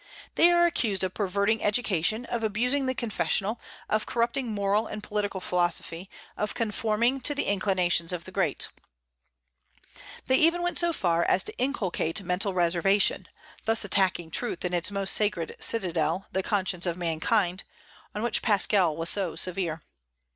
[0.33, 5.39] They are accused of perverting education, of abusing the confessional, of corrupting moral and political
[5.39, 8.69] philosophy, of conforming to the inclinations of the great.
[10.25, 13.27] They even went so far as to inculcate mental reservation,
[13.65, 17.61] thus attacking truth in its most sacred citadel, the conscience of mankind,
[18.15, 19.83] on which Pascal was so severe.